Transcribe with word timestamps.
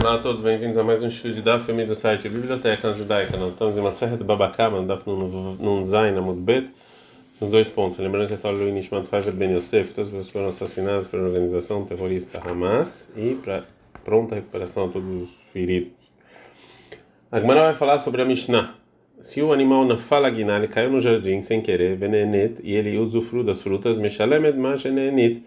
Olá 0.00 0.14
a 0.14 0.18
todos, 0.18 0.40
bem-vindos 0.40 0.78
a 0.78 0.84
mais 0.84 1.02
um 1.02 1.08
estudo 1.08 1.34
de 1.34 1.42
Daf 1.42 1.72
do 1.72 1.94
site 1.96 2.28
Biblioteca 2.28 2.92
Judaica. 2.92 3.36
Nós 3.36 3.54
estamos 3.54 3.76
em 3.76 3.80
uma 3.80 3.90
serra 3.90 4.16
de 4.16 4.22
Babacama, 4.22 4.80
Daf 4.82 5.02
num 5.04 5.84
Zain, 5.84 6.12
na 6.12 6.20
Mudbet, 6.20 6.70
nos 7.40 7.50
dois 7.50 7.68
pontos. 7.68 7.98
Lembrando 7.98 8.28
que 8.28 8.34
essa 8.34 8.46
aula 8.46 8.62
é 8.62 8.66
o 8.66 8.72
Nishmat 8.72 9.08
Faver 9.08 9.32
Ben 9.32 9.56
Yosef, 9.56 9.92
todas 9.92 10.06
as 10.06 10.12
pessoas 10.12 10.30
foram 10.30 10.48
assassinadas 10.48 11.08
pela 11.08 11.24
organização 11.24 11.84
terrorista 11.84 12.40
Hamas 12.48 13.10
e 13.16 13.34
para 13.34 13.64
pronta 14.04 14.36
recuperação 14.36 14.84
a 14.84 14.88
todos 14.88 15.22
os 15.22 15.30
feridos. 15.52 15.90
A 17.32 17.40
vai 17.40 17.74
falar 17.74 17.98
sobre 17.98 18.22
a 18.22 18.24
Mishnah. 18.24 18.74
Se 19.20 19.42
o 19.42 19.52
animal 19.52 19.84
na 19.84 19.98
fala 19.98 20.28
ele 20.28 20.68
caiu 20.68 20.92
no 20.92 21.00
jardim 21.00 21.42
sem 21.42 21.60
querer, 21.60 21.96
venenet, 21.96 22.60
e 22.62 22.72
ele 22.72 22.96
usufrui 22.98 23.42
das 23.42 23.60
frutas, 23.60 23.98
meshalemed 23.98 24.56
mashenenit, 24.56 25.42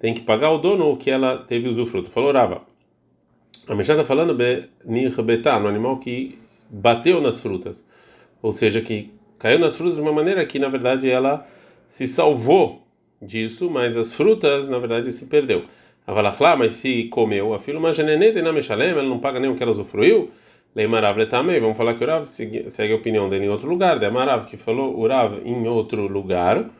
tem 0.00 0.14
que 0.14 0.20
pagar 0.20 0.52
o 0.52 0.58
dono 0.58 0.92
o 0.92 0.96
que 0.96 1.10
ela 1.10 1.38
teve 1.38 1.68
usufruto. 1.68 2.08
Falou 2.08 2.32
Rava. 2.32 2.69
A 3.68 3.74
Mishnah 3.74 3.94
está 3.94 4.04
falando 4.04 4.34
no 4.34 5.68
animal 5.68 5.98
que 5.98 6.38
bateu 6.68 7.20
nas 7.20 7.40
frutas, 7.40 7.84
ou 8.42 8.52
seja, 8.52 8.80
que 8.80 9.12
caiu 9.38 9.58
nas 9.58 9.76
frutas 9.76 9.96
de 9.96 10.00
uma 10.00 10.12
maneira 10.12 10.44
que 10.44 10.58
na 10.58 10.68
verdade 10.68 11.10
ela 11.10 11.46
se 11.88 12.06
salvou 12.06 12.82
disso, 13.20 13.70
mas 13.70 13.96
as 13.96 14.14
frutas 14.14 14.68
na 14.68 14.78
verdade 14.78 15.12
se 15.12 15.26
perdeu. 15.26 15.64
Avalachla, 16.06 16.56
mas 16.56 16.72
se 16.72 17.04
comeu, 17.04 17.54
a 17.54 17.60
filha 17.60 17.78
uma 17.78 17.92
geneneta 17.92 18.42
na 18.42 18.52
Meshalem, 18.52 18.90
ela 18.90 19.02
não 19.02 19.18
paga 19.18 19.38
nem 19.38 19.50
o 19.50 19.54
que 19.54 19.62
ela 19.62 19.72
usufruiu. 19.72 20.30
Leimarav 20.74 21.26
também, 21.26 21.60
vamos 21.60 21.76
falar 21.76 21.94
que 21.94 22.04
o 22.04 22.06
Rav 22.06 22.26
segue, 22.26 22.70
segue 22.70 22.92
a 22.92 22.96
opinião 22.96 23.28
dele 23.28 23.46
em 23.46 23.48
outro 23.48 23.68
lugar. 23.68 23.98
De 23.98 24.06
Amarav, 24.06 24.46
que 24.46 24.56
falou 24.56 24.96
o 24.96 25.06
Rav 25.06 25.40
em 25.44 25.66
outro 25.66 26.06
lugar. 26.06 26.70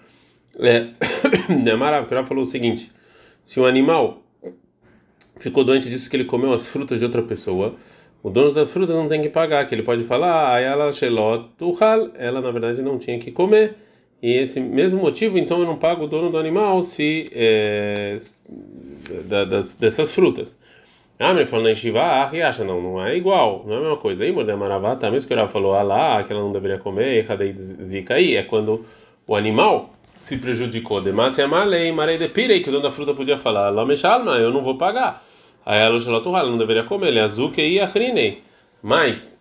É, 0.58 0.88
de 1.62 1.70
Amarav, 1.70 2.06
que 2.06 2.14
o 2.14 2.16
Rav 2.16 2.28
falou 2.28 2.44
o 2.44 2.46
seguinte: 2.46 2.90
se 3.44 3.58
o 3.58 3.66
animal 3.66 4.22
ficou 5.40 5.64
doente 5.64 5.88
disso 5.90 6.08
que 6.08 6.16
ele 6.16 6.24
comeu 6.24 6.52
as 6.52 6.68
frutas 6.68 6.98
de 6.98 7.04
outra 7.04 7.22
pessoa, 7.22 7.74
o 8.22 8.30
dono 8.30 8.52
das 8.52 8.70
frutas 8.70 8.94
não 8.94 9.08
tem 9.08 9.22
que 9.22 9.28
pagar, 9.28 9.66
que 9.66 9.74
ele 9.74 9.82
pode 9.82 10.04
falar, 10.04 10.54
ah, 10.54 10.60
ela 10.60 10.92
shelotuhal, 10.92 12.10
ela 12.14 12.40
na 12.40 12.50
verdade 12.50 12.82
não 12.82 12.98
tinha 12.98 13.18
que 13.18 13.32
comer. 13.32 13.76
E 14.22 14.36
esse 14.36 14.60
mesmo 14.60 15.00
motivo, 15.00 15.38
então 15.38 15.60
eu 15.60 15.66
não 15.66 15.76
pago 15.78 16.04
o 16.04 16.06
dono 16.06 16.30
do 16.30 16.36
animal 16.36 16.82
se 16.82 17.30
é, 17.32 18.18
da, 19.24 19.46
das, 19.46 19.74
dessas 19.74 20.12
frutas. 20.12 20.54
Ah, 21.18 21.32
mas 21.32 21.48
falando 21.48 21.68
em 21.68 21.74
Shiva, 21.74 22.00
ah, 22.00 22.30
não, 22.64 22.80
não 22.82 23.04
é 23.04 23.16
igual, 23.16 23.64
não 23.66 23.74
é 23.74 23.76
a 23.78 23.80
mesma 23.80 23.96
coisa. 23.96 24.24
Aí, 24.24 24.32
Mordem 24.32 24.56
Maravá, 24.56 24.98
mesmo 25.10 25.26
que 25.26 25.32
ela 25.32 25.48
falou, 25.48 25.74
ah 25.74 25.82
lá, 25.82 26.22
que 26.22 26.32
ela 26.32 26.42
não 26.42 26.52
deveria 26.52 26.78
comer, 26.78 27.24
e 27.24 27.52
Zika 27.84 28.14
aí, 28.14 28.36
é 28.36 28.42
quando 28.42 28.84
o 29.26 29.34
animal 29.34 29.90
se 30.18 30.36
prejudicou. 30.36 31.00
Dematse 31.00 31.40
amalei, 31.40 31.90
marei 31.92 32.18
de 32.18 32.28
pirei, 32.28 32.60
que 32.60 32.68
o 32.68 32.72
dono 32.72 32.82
da 32.82 32.90
fruta 32.90 33.14
podia 33.14 33.38
falar, 33.38 33.70
lá 33.70 33.84
mexalma, 33.86 34.32
eu 34.32 34.50
não 34.50 34.62
vou 34.62 34.76
pagar. 34.76 35.24
Aí 35.64 35.78
ela 35.78 35.96
ela 35.98 36.50
não 36.50 36.58
deveria 36.58 36.84
comer, 36.84 37.08
ele 37.08 37.18
é 37.18 37.22
azuke 37.22 37.60
e 37.60 37.80
achrinei. 37.80 38.42
Mas 38.82 39.36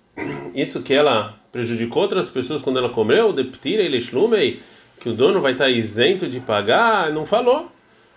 isso 0.53 0.81
que 0.81 0.93
ela 0.93 1.35
prejudicou 1.51 2.03
outras 2.03 2.27
pessoas 2.27 2.61
quando 2.61 2.79
ela 2.79 2.89
comeu, 2.89 3.33
de 3.33 3.43
ptira 3.43 3.83
e 3.83 3.99
shlumei, 3.99 4.59
que 4.99 5.09
o 5.09 5.13
dono 5.13 5.41
vai 5.41 5.53
estar 5.53 5.69
isento 5.69 6.27
de 6.27 6.39
pagar, 6.39 7.11
não 7.11 7.25
falou. 7.25 7.71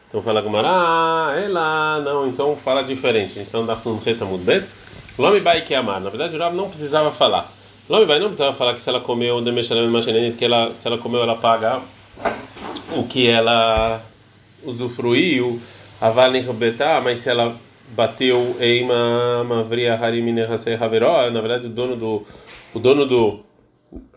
Então 0.09 0.20
fala 0.20 0.42
Gumara, 0.42 1.41
ela 1.41 2.00
não, 2.00 2.28
então 2.28 2.56
fala 2.56 2.83
diferente. 2.83 3.39
Então 3.39 3.64
dá 3.64 3.78
um 3.86 3.98
reta 3.98 4.25
mudbet. 4.25 4.66
Lome 5.19 5.41
bai 5.41 5.62
que 5.62 5.75
amar. 5.75 6.00
Na 6.00 6.11
verdade, 6.11 6.37
o 6.37 6.39
Rav 6.39 6.55
não 6.55 6.69
precisava 6.69 7.11
falar. 7.11 7.50
Lome 7.89 8.05
bai 8.05 8.19
não 8.19 8.27
precisava 8.27 8.55
falar 8.55 8.75
que 8.75 8.83
se 8.83 8.89
ela 8.89 9.00
comeu 9.00 9.41
de 9.41 9.50
mexalem 9.50 10.33
que 10.33 10.44
ela 10.44 10.75
se 10.75 10.87
ela 10.87 10.98
comeu 10.98 11.22
ela 11.22 11.37
paga 11.37 11.81
o 12.94 13.05
que 13.05 13.28
ela 13.28 14.03
usufruiu, 14.62 15.61
a 16.00 16.11
vale 16.11 16.44
mas 17.03 17.20
se 17.20 17.28
ela 17.28 17.56
bateu 17.93 18.57
em 18.61 18.85
uma 18.85 19.45
mavria 19.45 19.95
harimine 19.95 20.43
hasei 20.43 20.75
haveró, 20.75 21.31
na 21.31 21.41
verdade 21.41 21.67
o 21.67 21.71
dono 21.71 21.97
do 21.97 22.23
o 22.75 22.79
dono 22.79 23.07
do 23.07 23.41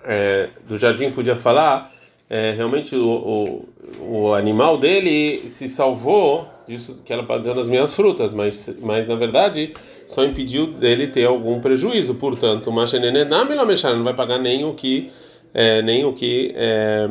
é, 0.04 0.50
do 0.68 0.78
jardim 0.78 1.12
podia 1.12 1.36
falar, 1.36 1.92
é, 2.30 2.54
realmente 2.56 2.96
o, 2.96 3.10
o, 3.10 3.70
o 4.02 4.34
animal 4.34 4.78
dele 4.78 5.50
se 5.50 5.68
salvou 5.68 6.48
disso 6.66 7.02
que 7.04 7.12
ela 7.12 7.24
bateu 7.24 7.54
nas 7.54 7.68
minhas 7.68 7.94
frutas, 7.94 8.34
mas 8.34 8.76
mas 8.82 9.08
na 9.08 9.16
verdade 9.16 9.74
só 10.08 10.24
impediu 10.24 10.68
dele 10.68 11.08
ter 11.08 11.26
algum 11.26 11.60
prejuízo, 11.60 12.16
portanto, 12.16 12.72
não 12.72 14.04
vai 14.04 14.14
pagar 14.14 14.38
nem 14.38 14.64
o 14.64 14.74
que 14.74 15.12
é, 15.54 15.82
nem 15.82 16.06
o 16.06 16.14
que 16.14 16.54
é, 16.56 17.10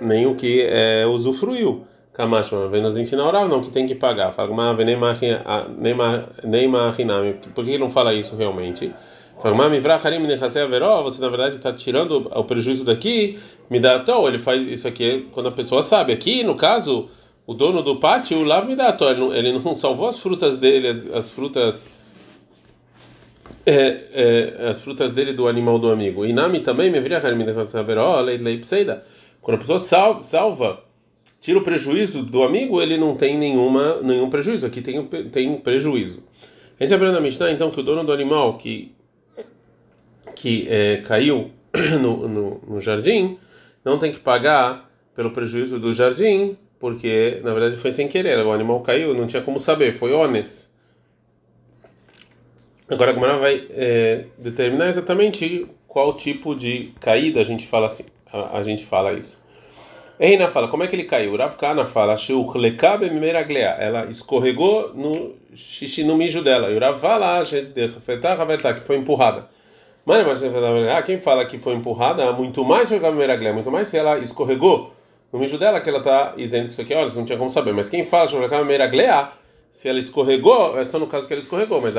nem 0.00 0.26
o 0.26 0.34
que 0.34 0.62
é, 0.62 1.06
usufruiu. 1.06 1.84
Kamashma, 2.12 2.68
vem 2.68 2.82
nos 2.82 2.98
ensinar 2.98 3.26
oral, 3.26 3.48
não, 3.48 3.62
que 3.62 3.70
tem 3.70 3.86
que 3.86 3.94
pagar. 3.94 4.32
Fala, 4.32 4.76
nem 6.44 6.68
machinami. 6.68 7.34
Por 7.54 7.64
que 7.64 7.78
não 7.78 7.90
fala 7.90 8.12
isso 8.12 8.36
realmente? 8.36 8.92
Fala, 9.40 9.56
você 11.02 11.20
na 11.20 11.28
verdade 11.28 11.56
está 11.56 11.72
tirando 11.72 12.28
o 12.30 12.44
prejuízo 12.44 12.84
daqui, 12.84 13.38
me 13.70 13.80
dá 13.80 13.98
toa. 13.98 14.28
Ele 14.28 14.38
faz 14.38 14.66
isso 14.66 14.86
aqui 14.86 15.26
quando 15.32 15.48
a 15.48 15.52
pessoa 15.52 15.80
sabe. 15.80 16.12
Aqui, 16.12 16.44
no 16.44 16.54
caso, 16.54 17.08
o 17.46 17.54
dono 17.54 17.82
do 17.82 17.96
pátio, 17.98 18.44
Lav 18.44 18.66
me 18.66 18.76
dá 18.76 18.92
toa. 18.92 19.12
Ele 19.12 19.58
não 19.58 19.74
salvou 19.74 20.06
as 20.06 20.20
frutas 20.20 20.58
dele, 20.58 20.88
as, 20.88 21.06
as 21.06 21.30
frutas. 21.30 21.86
É, 23.64 24.04
é, 24.12 24.70
as 24.70 24.82
frutas 24.82 25.12
dele 25.12 25.32
do 25.32 25.48
animal 25.48 25.78
do 25.78 25.90
amigo. 25.90 26.26
Inami 26.26 26.60
também 26.60 26.90
me 26.90 27.00
viria 27.00 27.20
quando 29.40 29.54
a 29.56 29.58
pessoa 29.58 29.78
salva, 29.78 30.82
tira 31.42 31.58
o 31.58 31.62
prejuízo 31.62 32.22
do 32.22 32.44
amigo, 32.44 32.80
ele 32.80 32.96
não 32.96 33.16
tem 33.16 33.36
nenhuma, 33.36 34.00
nenhum 34.00 34.30
prejuízo. 34.30 34.64
Aqui 34.64 34.80
tem, 34.80 35.04
tem 35.04 35.56
prejuízo. 35.56 36.22
A 36.78 36.84
gente 36.84 36.94
aprende 36.94 37.12
na 37.12 37.20
Mishnah, 37.20 37.50
então, 37.50 37.70
que 37.70 37.80
o 37.80 37.82
dono 37.82 38.04
do 38.04 38.12
animal 38.12 38.56
que, 38.56 38.94
que 40.36 40.66
é, 40.70 40.98
caiu 40.98 41.50
no, 42.00 42.28
no, 42.28 42.60
no 42.66 42.80
jardim 42.80 43.38
não 43.84 43.98
tem 43.98 44.12
que 44.12 44.20
pagar 44.20 44.88
pelo 45.16 45.32
prejuízo 45.32 45.80
do 45.80 45.92
jardim, 45.92 46.56
porque 46.78 47.40
na 47.42 47.52
verdade 47.52 47.76
foi 47.76 47.90
sem 47.90 48.06
querer. 48.06 48.38
O 48.46 48.52
animal 48.52 48.80
caiu, 48.80 49.12
não 49.12 49.26
tinha 49.26 49.42
como 49.42 49.58
saber, 49.58 49.94
foi 49.94 50.12
honesto. 50.12 50.70
Agora 52.88 53.10
a 53.10 53.14
Gemara 53.14 53.38
vai 53.38 53.66
é, 53.70 54.26
determinar 54.38 54.88
exatamente 54.88 55.66
qual 55.88 56.14
tipo 56.14 56.54
de 56.54 56.92
caída 57.00 57.40
a 57.40 57.44
gente 57.44 57.66
fala 57.66 57.86
assim 57.86 58.04
a, 58.32 58.58
a 58.58 58.62
gente 58.62 58.86
fala 58.86 59.12
isso. 59.12 59.41
Reina 60.18 60.48
fala, 60.48 60.68
como 60.68 60.84
é 60.84 60.86
que 60.86 60.94
ele 60.94 61.04
caiu? 61.04 61.36
Rav 61.36 61.56
Kana 61.56 61.84
fala, 61.86 62.14
ela 63.78 64.06
escorregou 64.06 64.92
no 64.94 65.34
xixi 65.54 66.04
no 66.04 66.16
mijo 66.16 66.42
dela. 66.42 66.70
E 66.70 66.76
o 66.76 66.80
Rav 66.80 67.00
fala, 67.00 67.42
que 68.74 68.80
foi 68.80 68.96
empurrada. 68.96 69.48
Mas 70.04 70.42
ah, 70.42 71.02
quem 71.02 71.20
fala 71.20 71.44
que 71.46 71.58
foi 71.58 71.74
empurrada, 71.74 72.32
muito 72.32 72.64
mais 72.64 72.90
muito 73.52 73.70
mais 73.70 73.88
se 73.88 73.96
ela 73.96 74.18
escorregou 74.18 74.92
no 75.32 75.38
mijo 75.38 75.56
dela, 75.58 75.80
que 75.80 75.88
ela 75.88 75.98
está 75.98 76.34
dizendo 76.36 76.66
que 76.66 76.72
isso 76.72 76.80
aqui, 76.82 76.94
olha, 76.94 77.10
não 77.14 77.24
tinha 77.24 77.38
como 77.38 77.50
saber. 77.50 77.72
Mas 77.72 77.88
quem 77.88 78.04
fala 78.04 78.26
se 79.72 79.88
ela 79.88 79.98
escorregou, 79.98 80.78
é 80.78 80.84
só 80.84 80.98
no 80.98 81.06
caso 81.06 81.26
que 81.26 81.32
ela 81.32 81.42
escorregou. 81.42 81.80
Mas 81.80 81.94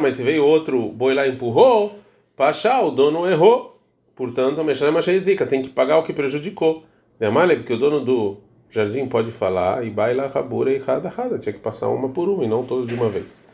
mas 0.00 0.16
se 0.16 0.22
veio 0.22 0.44
outro 0.44 0.88
boi 0.88 1.14
lá 1.14 1.26
empurrou, 1.26 1.98
Pachá, 2.36 2.80
o 2.82 2.90
dono 2.90 3.28
errou. 3.28 3.78
Portanto, 4.16 4.60
a 4.60 4.64
Meshalem 4.64 4.96
achei 4.98 5.18
zica, 5.18 5.46
tem 5.46 5.62
que 5.62 5.70
pagar 5.70 5.98
o 5.98 6.02
que 6.02 6.12
prejudicou. 6.12 6.84
Demale, 7.20 7.56
porque 7.56 7.74
o 7.74 7.76
dono 7.76 8.00
do 8.00 8.38
jardim 8.70 9.06
pode 9.06 9.30
falar 9.30 9.86
e 9.86 9.90
baila 9.90 10.26
rabura 10.26 10.72
e 10.72 10.78
rada 10.78 11.10
rada, 11.10 11.38
tinha 11.38 11.52
que 11.52 11.58
passar 11.58 11.88
uma 11.88 12.08
por 12.08 12.30
uma 12.30 12.42
e 12.42 12.48
não 12.48 12.64
todos 12.64 12.88
de 12.88 12.94
uma 12.94 13.10
vez. 13.10 13.44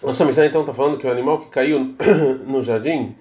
Nossa 0.00 0.24
missão 0.24 0.44
então 0.44 0.60
está 0.60 0.72
falando 0.72 0.96
que 0.98 1.06
o 1.08 1.10
animal 1.10 1.40
que 1.40 1.48
caiu 1.48 1.96
no 2.46 2.62
jardim, 2.62 3.16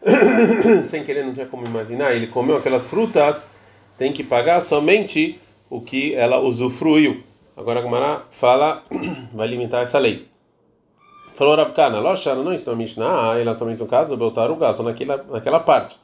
sem 0.88 1.04
querer, 1.04 1.22
não 1.22 1.34
tinha 1.34 1.44
como 1.44 1.66
imaginar, 1.66 2.14
ele 2.14 2.28
comeu 2.28 2.56
aquelas 2.56 2.88
frutas, 2.88 3.46
tem 3.98 4.10
que 4.10 4.24
pagar 4.24 4.62
somente 4.62 5.38
o 5.68 5.82
que 5.82 6.14
ela 6.14 6.40
usufruiu. 6.40 7.22
Agora 7.54 7.80
a 7.80 7.82
Gumara 7.82 8.22
fala, 8.30 8.84
vai 9.34 9.48
limitar 9.48 9.82
essa 9.82 9.98
lei. 9.98 10.28
Falou 11.34 11.54
Ravkana, 11.56 12.00
Loshana 12.00 12.42
não 12.42 12.54
ensinou 12.54 12.74
a 12.74 12.78
Mishnah, 12.78 13.38
ela 13.38 13.52
somente 13.52 13.80
no 13.80 13.86
caso, 13.86 14.16
Beltaruga, 14.16 14.72
só 14.72 14.82
naquela, 14.82 15.22
naquela 15.24 15.60
parte. 15.60 15.98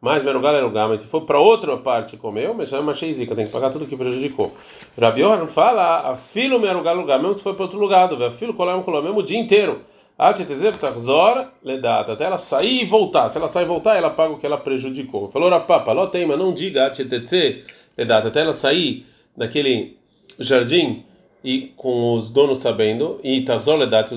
Mas 0.00 0.22
Merugal 0.22 0.54
era 0.54 0.64
lugar, 0.64 0.88
mas 0.88 1.00
se 1.00 1.08
for 1.08 1.22
para 1.22 1.40
outra 1.40 1.76
parte 1.76 2.16
comeu, 2.16 2.54
mas 2.54 2.68
chama 2.68 2.94
Sheizika, 2.94 3.34
tem 3.34 3.46
que 3.46 3.52
pagar 3.52 3.70
tudo 3.70 3.86
que 3.86 3.96
prejudicou. 3.96 4.52
Rabi 4.96 5.22
Yohan 5.22 5.46
fala, 5.48 6.10
a 6.10 6.14
filo 6.14 6.60
Merugal 6.60 6.94
lugar, 6.94 7.18
mesmo 7.18 7.34
se 7.34 7.42
for 7.42 7.54
para 7.54 7.64
outro 7.64 7.80
lugar, 7.80 8.12
a 8.12 8.30
filo 8.30 8.54
colar 8.54 8.80
colou 8.82 9.02
mesmo 9.02 9.18
o 9.18 9.22
dia 9.22 9.38
inteiro. 9.38 9.80
Até 10.16 10.44
ela 12.24 12.38
sair 12.38 12.82
e 12.82 12.84
voltar. 12.84 13.28
Se 13.28 13.38
ela 13.38 13.46
sair 13.46 13.64
e 13.64 13.68
voltar, 13.68 13.96
ela 13.96 14.10
paga 14.10 14.34
o 14.34 14.38
que 14.38 14.46
ela 14.46 14.58
prejudicou. 14.58 15.28
Falou 15.28 15.48
Rav 15.48 15.64
Papa, 15.64 15.92
Lotema, 15.92 16.36
não 16.36 16.52
diga 16.52 16.86
até 16.86 18.40
ela 18.40 18.52
sair 18.52 19.06
daquele 19.36 19.96
jardim 20.38 21.04
e 21.42 21.72
com 21.76 22.14
os 22.14 22.30
donos 22.30 22.58
sabendo, 22.58 23.20
e 23.22 23.44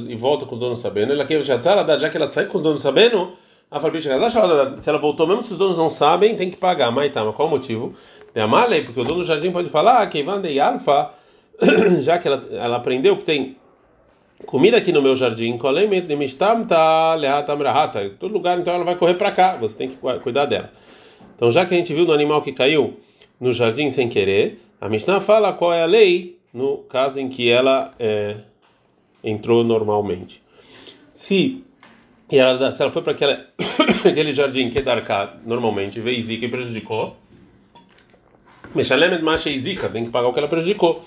e 0.07 0.15
volta 0.15 0.45
com 0.45 0.55
os 0.55 0.59
donos 0.59 0.79
sabendo, 0.79 1.13
ela 1.13 1.25
quer 1.25 1.43
já 1.43 2.09
que 2.09 2.17
ela 2.17 2.27
sai 2.27 2.45
com 2.45 2.57
os 2.57 2.63
donos 2.63 2.81
sabendo, 2.81 3.33
se 4.79 4.89
ela 4.89 4.97
voltou 4.99 5.25
mesmo 5.25 5.41
se 5.43 5.53
os 5.53 5.57
donos 5.57 5.77
não 5.77 5.89
sabem, 5.89 6.35
tem 6.35 6.51
que 6.51 6.57
pagar. 6.57 6.91
Mas 6.91 7.13
tá, 7.13 7.23
mas 7.23 7.35
qual 7.35 7.47
o 7.47 7.51
motivo? 7.51 7.93
De 8.33 8.41
Amalei, 8.41 8.83
porque 8.83 8.99
o 8.99 9.03
dono 9.03 9.19
do 9.19 9.23
jardim 9.23 9.51
pode 9.51 9.69
falar 9.69 10.05
que 10.07 10.25
Alfa, 10.59 11.11
já 12.01 12.17
que 12.17 12.27
ela, 12.27 12.43
ela 12.51 12.77
aprendeu 12.77 13.17
que 13.17 13.23
tem 13.23 13.55
comida 14.45 14.77
aqui 14.77 14.91
no 14.91 15.01
meu 15.01 15.15
jardim, 15.15 15.57
todo 18.19 18.33
lugar 18.33 18.59
então 18.59 18.73
ela 18.73 18.83
vai 18.83 18.95
correr 18.95 19.15
para 19.15 19.31
cá, 19.31 19.55
você 19.55 19.77
tem 19.77 19.89
que 19.89 19.97
cuidar 20.21 20.45
dela. 20.45 20.71
Então 21.35 21.51
já 21.51 21.65
que 21.65 21.73
a 21.73 21.77
gente 21.77 21.93
viu 21.93 22.05
no 22.05 22.13
animal 22.13 22.41
que 22.41 22.51
caiu 22.51 22.99
no 23.39 23.53
jardim 23.53 23.89
sem 23.91 24.09
querer, 24.09 24.59
a 24.79 24.89
Mishnah 24.89 25.21
fala 25.21 25.53
qual 25.53 25.73
é 25.73 25.83
a 25.83 25.85
lei 25.85 26.37
no 26.53 26.79
caso 26.79 27.19
em 27.19 27.29
que 27.29 27.49
ela 27.49 27.91
é, 27.99 28.35
entrou 29.23 29.63
normalmente. 29.63 30.41
Se, 31.13 31.63
ela, 32.37 32.71
se 32.71 32.81
ela 32.81 32.91
foi 32.91 33.01
para 33.01 33.13
aquele 34.09 34.31
jardim 34.31 34.69
que 34.69 34.81
Darká 34.81 35.37
normalmente 35.45 35.99
veio 35.99 36.21
Zika 36.21 36.45
e 36.45 36.49
prejudicou, 36.49 37.15
Meshalemet 38.73 39.21
Masha 39.21 39.49
Zika, 39.49 39.89
tem 39.89 40.05
que 40.05 40.11
pagar 40.11 40.29
o 40.29 40.33
que 40.33 40.39
ela 40.39 40.47
prejudicou. 40.47 41.03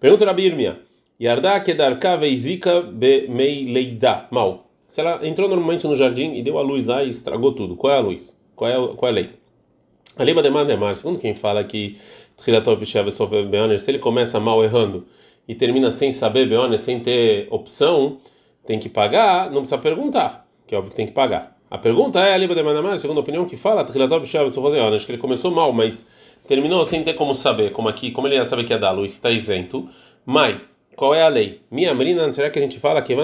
Pergunta 0.00 0.28
a 0.28 0.32
Birmia. 0.32 0.80
Yarda 1.20 1.60
kedarka 1.60 2.16
veizika 2.16 2.82
be 2.82 3.28
mei 3.28 3.72
leida. 3.72 4.26
Mal. 4.30 4.64
Se 4.86 5.00
ela 5.00 5.26
entrou 5.26 5.48
normalmente 5.48 5.86
no 5.86 5.94
jardim 5.94 6.34
e 6.34 6.42
deu 6.42 6.58
a 6.58 6.62
luz 6.62 6.86
lá 6.86 7.04
e 7.04 7.10
estragou 7.10 7.52
tudo. 7.52 7.76
Qual 7.76 7.92
é 7.92 7.96
a 7.96 8.00
luz? 8.00 8.38
Qual 8.56 8.70
é, 8.70 8.96
qual 8.96 9.08
é 9.08 9.12
a 9.12 9.14
lei? 9.14 9.30
A 10.16 10.22
lei 10.22 10.34
Bademar, 10.34 10.94
segundo 10.94 11.18
quem 11.18 11.34
fala 11.34 11.62
que 11.64 11.98
se 12.36 12.50
ele 13.90 13.98
começa 13.98 14.40
mal 14.40 14.64
errando 14.64 15.06
e 15.46 15.54
termina 15.54 15.90
sem 15.90 16.10
saber, 16.10 16.48
sem 16.78 17.00
ter 17.00 17.48
opção, 17.50 18.18
tem 18.66 18.78
que 18.78 18.88
pagar, 18.88 19.50
não 19.50 19.60
precisa 19.60 19.78
perguntar, 19.78 20.43
que 20.66 20.74
é 20.74 20.78
óbvio 20.78 20.90
que 20.90 20.96
tem 20.96 21.06
que 21.06 21.12
pagar. 21.12 21.56
A 21.70 21.78
pergunta 21.78 22.20
é 22.20 22.34
a 22.34 22.38
Liba 22.38 22.54
de 22.54 22.62
Manamar, 22.62 22.98
segundo 22.98 23.18
a 23.18 23.20
opinião 23.20 23.44
que 23.46 23.56
fala, 23.56 23.84
que 23.84 23.98
ele 25.12 25.18
começou 25.18 25.50
mal, 25.50 25.72
mas 25.72 26.06
terminou 26.46 26.84
sem 26.84 27.02
ter 27.02 27.14
como 27.14 27.34
saber, 27.34 27.72
como 27.72 27.88
aqui, 27.88 28.10
como 28.10 28.28
ele 28.28 28.36
ia 28.36 28.44
saber 28.44 28.64
que 28.64 28.72
ia 28.72 28.78
dar 28.78 28.92
luz, 28.92 29.12
que 29.12 29.18
está 29.18 29.30
isento. 29.30 29.88
Mas, 30.24 30.60
qual 30.94 31.14
é 31.14 31.22
a 31.22 31.28
lei? 31.28 31.60
Minha 31.70 31.92
marina, 31.94 32.30
será 32.30 32.50
que 32.50 32.58
a 32.58 32.62
gente 32.62 32.78
fala 32.78 33.02
que 33.02 33.14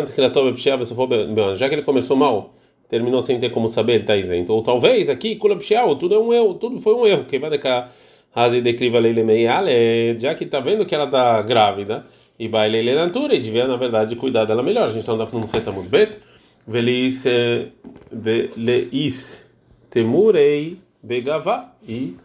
já 1.56 1.68
que 1.68 1.74
ele 1.74 1.82
começou 1.82 2.16
mal, 2.16 2.54
terminou 2.88 3.22
sem 3.22 3.38
ter 3.38 3.50
como 3.50 3.68
saber, 3.68 3.92
ele 3.92 4.00
está 4.02 4.16
isento? 4.16 4.52
Ou 4.52 4.62
talvez 4.62 5.08
aqui, 5.08 5.36
tudo 5.36 6.14
é 6.14 6.18
um 6.18 6.32
erro, 6.32 6.54
tudo 6.54 6.80
foi 6.80 6.94
um 6.94 7.06
erro, 7.06 7.24
que 7.24 7.38
vai 7.38 7.50
decar 7.50 7.92
Razi 8.32 8.60
decliva 8.60 8.98
leile 8.98 9.24
meiale, 9.24 10.18
já 10.18 10.34
que 10.34 10.44
está 10.44 10.60
vendo 10.60 10.86
que 10.86 10.94
ela 10.94 11.04
está 11.04 11.42
grávida, 11.42 12.06
e 12.38 12.48
vai 12.48 12.68
leile 12.68 12.94
natura, 12.94 13.34
e 13.34 13.40
devia, 13.40 13.66
na 13.66 13.76
verdade, 13.76 14.16
cuidar 14.16 14.44
dela 14.44 14.62
melhor. 14.62 14.84
A 14.84 14.88
gente 14.88 15.00
está 15.00 15.12
andando 15.12 15.32
no 15.32 15.72
muito 15.72 15.90
bet, 15.90 16.18
velis 16.66 17.24
velis 18.10 19.46
temurei 19.90 20.80
begavá, 21.02 21.72
e 21.86 22.16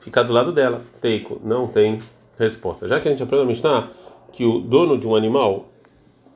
ficar 0.00 0.22
do 0.22 0.32
lado 0.32 0.52
dela. 0.52 0.82
Teiko, 1.00 1.40
não 1.44 1.66
tem 1.66 1.98
resposta. 2.38 2.88
Já 2.88 3.00
que 3.00 3.08
a 3.08 3.10
gente 3.10 3.22
aprende 3.22 3.44
a 3.44 3.46
Mishnah 3.46 3.90
que 4.32 4.44
o 4.44 4.60
dono 4.60 4.98
de 4.98 5.06
um 5.06 5.14
animal, 5.14 5.66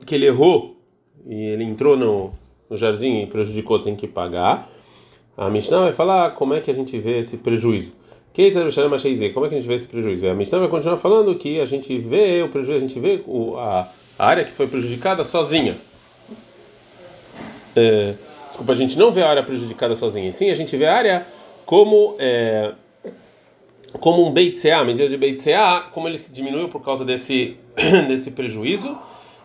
que 0.05 0.15
ele 0.15 0.25
errou, 0.25 0.77
e 1.25 1.35
ele 1.35 1.63
entrou 1.63 1.95
no, 1.95 2.31
no 2.69 2.77
jardim 2.77 3.21
e 3.21 3.27
prejudicou, 3.27 3.79
tem 3.79 3.95
que 3.95 4.07
pagar, 4.07 4.69
a 5.37 5.49
Mishnah 5.49 5.81
vai 5.81 5.93
falar 5.93 6.31
como 6.31 6.53
é 6.53 6.61
que 6.61 6.71
a 6.71 6.73
gente 6.73 6.97
vê 6.97 7.19
esse 7.19 7.37
prejuízo. 7.37 7.91
Como 8.33 8.47
é 8.47 9.49
que 9.49 9.55
a 9.55 9.59
gente 9.59 9.67
vê 9.67 9.73
esse 9.73 9.87
prejuízo? 9.87 10.27
A 10.27 10.33
Mishnah 10.33 10.59
vai 10.59 10.69
continuar 10.69 10.97
falando 10.97 11.35
que 11.35 11.59
a 11.59 11.65
gente 11.65 11.97
vê 11.97 12.41
o 12.41 12.49
prejuízo, 12.49 12.77
a 12.77 12.87
gente 12.87 12.99
vê 12.99 13.21
a 13.57 13.87
área 14.17 14.45
que 14.45 14.51
foi 14.51 14.67
prejudicada 14.67 15.23
sozinha. 15.23 15.75
É, 17.75 18.13
desculpa, 18.47 18.73
a 18.73 18.75
gente 18.75 18.97
não 18.97 19.11
vê 19.11 19.21
a 19.21 19.29
área 19.29 19.43
prejudicada 19.43 19.95
sozinha, 19.95 20.31
sim 20.31 20.49
a 20.49 20.53
gente 20.53 20.75
vê 20.75 20.85
a 20.85 20.95
área 20.95 21.25
como 21.65 22.15
é, 22.19 22.73
como 23.99 24.25
um 24.25 24.31
Beit 24.31 24.57
Seah, 24.57 24.83
medida 24.83 25.07
de 25.07 25.17
Beit 25.17 25.41
Seah, 25.41 25.89
como 25.91 26.07
ele 26.07 26.17
se 26.17 26.33
diminuiu 26.33 26.69
por 26.69 26.81
causa 26.83 27.05
desse 27.05 27.57
desse 28.07 28.31
prejuízo, 28.31 28.97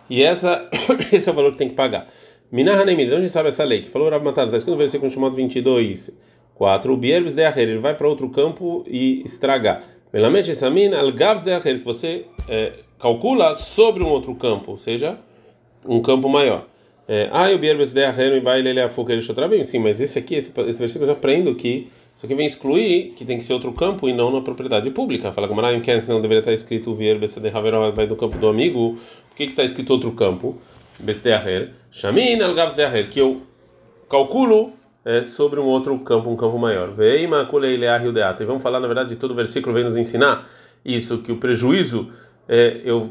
e 0.09 0.23
essa 0.23 0.69
esse 1.13 1.29
é 1.29 1.33
o 1.33 1.35
valor 1.35 1.53
que 1.53 1.59
tem 1.59 1.69
que 1.69 1.75
pagar. 1.75 2.09
Minah 2.51 2.81
Hanemid, 2.81 3.09
onde 3.09 3.17
a 3.17 3.21
gente 3.21 3.33
sabe 3.33 3.49
essa 3.49 3.65
lei? 3.65 3.83
Que 3.83 3.91
falou 3.91 4.09
Rav 4.09 4.25
Matar, 4.25 4.45
está 4.45 4.57
escrito 4.57 4.75
no 4.75 4.79
versículo 4.79 5.11
chamado 5.11 5.35
22 5.35 6.13
4. 6.57 6.93
O 6.93 6.97
Bierbes 6.97 7.35
de 7.35 7.45
Aher, 7.45 7.69
ele 7.69 7.79
vai 7.79 7.95
para 7.95 8.09
outro 8.09 8.29
campo 8.31 8.85
e 8.87 9.23
estragar. 9.25 9.83
Melamente 10.13 10.55
Samin 10.55 10.95
al-Gavs 10.95 11.45
de 11.45 11.53
Aher, 11.53 11.79
que 11.79 11.85
você 11.85 12.25
é, 12.49 12.73
calcula 12.99 13.55
sobre 13.55 14.03
um 14.03 14.09
outro 14.09 14.35
campo, 14.35 14.73
ou 14.73 14.79
seja, 14.79 15.19
um 15.87 16.01
campo 16.01 16.29
maior. 16.29 16.67
É, 17.09 17.29
ah, 17.31 17.51
o 17.51 17.59
Bierbes 17.59 17.93
de 17.93 18.05
Aher 18.05 18.35
e 18.35 18.41
vai 18.41 18.59
ele 18.59 18.81
afuca 18.81 19.13
ele 19.13 19.23
bem, 19.49 19.63
sim, 19.63 19.79
mas 19.79 20.01
esse 20.01 20.19
aqui, 20.19 20.35
esse, 20.35 20.53
esse 20.63 20.79
versículo 20.79 21.05
eu 21.05 21.07
já 21.07 21.13
aprendo 21.13 21.55
que 21.55 21.89
isso 22.15 22.27
aqui 22.27 22.35
vem 22.35 22.47
excluir 22.47 23.13
que 23.17 23.25
tem 23.25 23.39
que 23.39 23.45
ser 23.45 23.53
outro 23.53 23.73
campo 23.73 24.09
e 24.09 24.13
não 24.13 24.33
na 24.33 24.41
propriedade 24.41 24.91
pública. 24.91 25.33
Fala 25.33 25.47
como 25.47 25.61
Ryan 25.61 25.81
Ken, 25.81 26.01
não 26.09 26.21
deveria 26.21 26.41
estar 26.41 26.53
escrito 26.53 26.91
o 26.91 26.95
Bierbes 26.95 27.35
de 27.35 27.49
Aher 27.49 27.93
vai 27.93 28.07
do 28.07 28.17
campo 28.17 28.39
do 28.39 28.49
amigo. 28.49 28.99
Por 29.29 29.37
que 29.37 29.45
está 29.45 29.63
escrito 29.63 29.91
outro 29.91 30.13
campo? 30.13 30.59
Besdeaher, 30.99 31.73
Shamin 31.91 32.41
al-Gavs 32.41 32.75
de 32.75 32.83
Aher, 32.83 33.11
que 33.11 33.21
eu 33.21 33.43
calculo 34.09 34.73
é, 35.05 35.25
sobre 35.25 35.61
um 35.61 35.67
outro 35.67 35.99
campo, 35.99 36.31
um 36.31 36.37
campo 36.37 36.59
maior. 36.59 36.91
Veima 36.91 37.49
E 38.41 38.45
vamos 38.45 38.63
falar, 38.63 38.81
na 38.81 38.87
verdade, 38.87 39.11
de 39.11 39.17
todo 39.17 39.33
o 39.33 39.35
versículo 39.35 39.75
vem 39.75 39.85
nos 39.85 39.97
ensinar 39.97 40.49
isso, 40.85 41.19
que 41.19 41.31
o 41.31 41.37
prejuízo 41.37 42.11
é, 42.49 42.81
eu, 42.85 43.11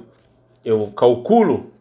eu 0.64 0.92
calculo 0.96 1.72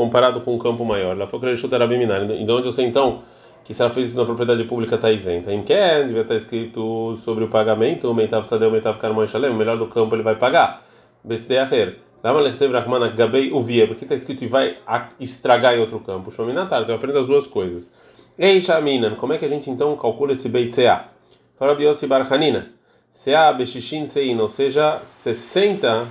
comparado 0.00 0.40
com 0.40 0.54
um 0.54 0.58
campo 0.58 0.82
maior. 0.82 1.14
Lá 1.14 1.26
foi 1.26 1.38
E 1.52 2.44
de 2.44 2.50
onde 2.50 2.66
eu 2.66 2.72
sei 2.72 2.86
então 2.86 3.20
que 3.62 3.74
se 3.74 3.82
ela 3.82 3.90
fez 3.90 4.08
isso 4.08 4.16
na 4.16 4.24
propriedade 4.24 4.64
pública 4.64 4.94
está 4.94 5.12
isenta? 5.12 5.52
Em 5.52 5.62
Ken 5.62 6.06
devia 6.06 6.22
estar 6.22 6.36
escrito 6.36 7.16
sobre 7.18 7.44
o 7.44 7.48
pagamento, 7.48 8.10
o 8.10 8.14
Meitav 8.14 8.46
Sadeu, 8.46 8.70
Meitav 8.70 8.98
Karmon 8.98 9.26
Shalem, 9.26 9.50
o 9.50 9.54
melhor 9.54 9.76
do 9.76 9.86
campo 9.88 10.14
ele 10.14 10.22
vai 10.22 10.36
pagar. 10.36 10.82
Besdeaher. 11.22 11.98
Lama 12.24 12.40
Lechtev 12.40 12.72
Rahman 12.72 13.14
Gabei 13.14 13.52
Uvia, 13.52 13.86
porque 13.86 14.04
está 14.04 14.14
escrito 14.14 14.44
e 14.44 14.46
vai 14.46 14.78
estragar 15.18 15.74
em 15.74 15.80
outro 15.80 16.00
campo. 16.00 16.30
Shominatar, 16.30 16.82
então 16.82 16.94
eu 16.94 16.98
aprendo 16.98 17.18
as 17.18 17.26
duas 17.26 17.46
coisas. 17.46 17.92
Ei, 18.38 18.60
Shaminan, 18.60 19.16
como 19.16 19.34
é 19.34 19.38
que 19.38 19.44
a 19.44 19.48
gente 19.48 19.70
então 19.70 19.94
calcula 19.96 20.32
esse 20.32 20.48
Beit 20.48 20.74
Seah? 20.74 21.08
Fala 21.58 21.74
Biossi 21.74 22.06
Barhanina. 22.06 22.72
Seah 23.12 23.52
Beshishin 23.52 24.06
Sein, 24.06 24.38
ou 24.40 24.48
seja, 24.48 25.00
60, 25.04 26.06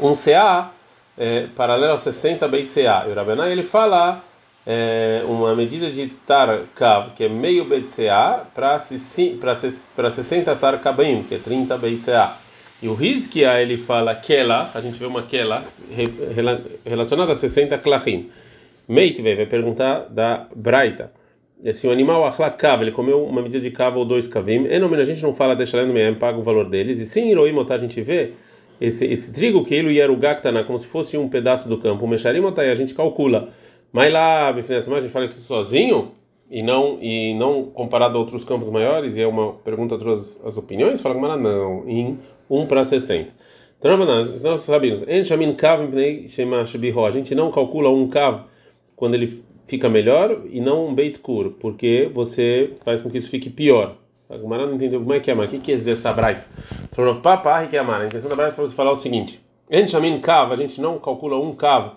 um 0.00 0.14
Seah 0.14 0.70
é, 1.18 1.46
paralelo 1.54 1.94
a 1.94 1.98
60 1.98 2.46
Beit 2.48 2.70
Seah. 2.70 3.04
E 3.06 3.12
o 3.12 3.14
Rabenai 3.14 3.52
ele 3.52 3.62
fala 3.62 4.22
é, 4.66 5.22
uma 5.26 5.54
medida 5.54 5.90
de 5.90 6.06
Tarkav, 6.26 7.10
que 7.14 7.24
é 7.24 7.28
meio 7.28 7.64
Beit 7.64 7.90
Seah, 7.92 8.46
para 8.54 8.78
60 8.78 10.56
Tarkabim, 10.56 11.22
que 11.22 11.34
é 11.34 11.38
30 11.38 11.76
Beit 11.78 12.02
Seah. 12.02 12.36
E 12.82 12.88
o 12.88 12.94
Rizkia 12.94 13.60
ele 13.60 13.76
fala 13.76 14.14
Kela, 14.14 14.70
a 14.74 14.80
gente 14.80 14.98
vê 14.98 15.04
uma 15.04 15.22
Kela 15.22 15.64
relacionada 16.84 17.32
a 17.32 17.34
60 17.34 17.76
Klachim. 17.78 18.30
Meitvei 18.88 19.36
vai 19.36 19.46
perguntar 19.46 20.06
da 20.10 20.46
Braita. 20.56 21.12
Se 21.74 21.86
o 21.86 21.92
animal 21.92 22.26
achlakav, 22.26 22.80
ele 22.80 22.90
comeu 22.90 23.22
uma 23.22 23.42
medida 23.42 23.62
de 23.62 23.70
cava 23.70 23.98
ou 23.98 24.04
dois 24.04 24.26
kavim, 24.26 24.66
a 24.66 25.04
gente 25.04 25.22
não 25.22 25.34
fala 25.34 25.54
deixa 25.54 25.84
no 25.84 25.92
meio, 25.92 26.16
paga 26.16 26.38
o 26.38 26.42
valor 26.42 26.68
deles. 26.70 26.98
E 26.98 27.04
sim, 27.04 27.30
Iroimotar, 27.30 27.76
a 27.76 27.80
gente 27.80 28.00
vê 28.00 28.32
esse, 28.80 29.04
esse 29.04 29.32
trigo 29.32 29.64
que 29.64 29.74
ele 29.74 29.88
o 30.12 30.16
gaktana, 30.16 30.64
como 30.64 30.78
se 30.78 30.86
fosse 30.86 31.18
um 31.18 31.28
pedaço 31.28 31.68
do 31.68 31.78
campo. 31.78 32.04
O 32.04 32.08
Mesharimotai, 32.08 32.70
a 32.70 32.74
gente 32.74 32.94
calcula. 32.94 33.50
Mas 33.92 34.12
lá, 34.12 34.48
a 34.48 35.00
gente 35.00 35.12
fala 35.12 35.24
isso 35.24 35.40
sozinho 35.40 36.12
e 36.50 36.62
não 36.62 36.98
e 37.00 37.34
não 37.34 37.64
comparado 37.64 38.16
a 38.16 38.20
outros 38.20 38.44
campos 38.44 38.68
maiores, 38.68 39.16
e 39.16 39.22
é 39.22 39.26
uma 39.26 39.52
pergunta 39.52 39.96
todas 39.96 40.44
as 40.44 40.56
opiniões, 40.56 41.00
fala 41.00 41.14
que 41.14 41.20
não, 41.20 41.88
em 41.88 42.18
1 42.48 42.66
para 42.66 42.82
60. 42.82 43.30
Então, 43.78 43.96
nós 43.96 44.60
sabemos, 44.60 45.02
a 47.06 47.10
gente 47.10 47.34
não 47.34 47.50
calcula 47.50 47.88
um 47.88 48.08
kav 48.08 48.44
quando 48.96 49.14
ele 49.14 49.42
fica 49.66 49.88
melhor 49.88 50.42
e 50.50 50.60
não 50.60 50.88
um 50.88 50.94
beit 50.94 51.20
kur, 51.20 51.52
porque 51.52 52.10
você 52.12 52.72
faz 52.84 53.00
com 53.00 53.08
que 53.08 53.18
isso 53.18 53.30
fique 53.30 53.48
pior. 53.48 53.96
A 54.30 54.36
Gumara 54.36 54.64
não 54.64 54.74
entendeu 54.74 55.00
como 55.00 55.12
é 55.12 55.18
que 55.18 55.28
é, 55.28 55.34
mas 55.34 55.48
o 55.48 55.50
que 55.50 55.58
quer 55.58 55.72
dizer 55.72 55.92
essa 55.92 56.12
braita? 56.12 56.44
Falou, 56.92 57.16
papá, 57.16 57.66
que 57.66 57.76
é 57.76 57.80
a 57.80 58.06
intenção 58.06 58.30
da 58.30 58.36
braita 58.36 58.54
foi 58.54 58.68
falar 58.68 58.92
o 58.92 58.96
seguinte: 58.96 59.40
Enchamin 59.68 60.20
kav, 60.20 60.52
a 60.52 60.56
gente 60.56 60.80
não 60.80 61.00
calcula 61.00 61.36
um 61.36 61.52
kav 61.52 61.94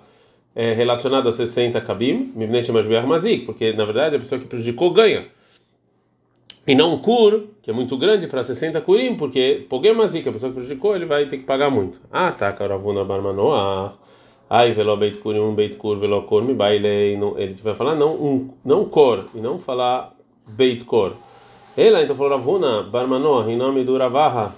é, 0.55 0.73
relacionado 0.73 1.29
a 1.29 1.31
60 1.31 1.79
kabim, 1.81 2.33
mazik, 3.07 3.45
porque 3.45 3.71
na 3.73 3.85
verdade 3.85 4.15
a 4.15 4.19
pessoa 4.19 4.41
que 4.41 4.47
prejudicou 4.47 4.91
ganha. 4.91 5.27
E 6.65 6.73
não 6.73 6.95
um 6.95 6.99
kur, 6.99 7.49
que 7.61 7.69
é 7.69 7.73
muito 7.73 7.95
grande 7.97 8.25
para 8.25 8.41
60 8.41 8.81
kurim, 8.81 9.15
porque 9.15 9.67
mazik, 9.95 10.27
a 10.27 10.31
pessoa 10.31 10.51
que 10.51 10.55
prejudicou, 10.55 10.95
ele 10.95 11.05
vai 11.05 11.27
ter 11.27 11.37
que 11.37 11.43
pagar 11.43 11.69
muito. 11.69 11.99
Ah, 12.11 12.31
tá, 12.31 12.51
Karavuna 12.51 13.03
Barmanoah. 13.03 13.93
Ai, 14.49 14.71
velo 14.71 14.97
beit 14.97 15.19
kur, 15.19 15.35
um 15.35 15.53
beit 15.53 15.75
kur, 15.75 15.99
velo 15.99 16.23
kor, 16.23 16.43
me 16.43 16.53
baile. 16.53 16.87
Ele 17.37 17.53
vai 17.61 17.75
falar 17.75 17.95
não 17.95 18.15
um, 18.15 18.49
não 18.65 18.85
cor 18.85 19.25
e 19.35 19.39
não 19.39 19.59
falar 19.59 20.15
beit 20.47 20.83
cor. 20.85 21.15
Ela 21.75 22.03
então 22.03 22.15
falou 22.15 22.38
Ravuna, 22.38 22.84
Barmanó, 22.84 23.48
em 23.50 23.58
nome 23.58 23.84
do 23.84 23.98
Ravaha, 23.98 24.53